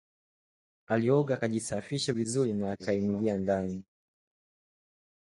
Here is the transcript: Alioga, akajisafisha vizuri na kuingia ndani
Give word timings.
Alioga, 0.87 1.33
akajisafisha 1.35 2.13
vizuri 2.13 2.53
na 2.53 2.75
kuingia 2.77 3.37
ndani 3.37 3.83